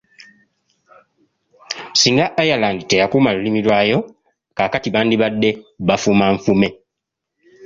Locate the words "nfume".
6.35-6.67